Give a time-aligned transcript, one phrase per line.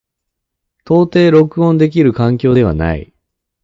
[0.83, 3.13] 到底録音できる環境ではない。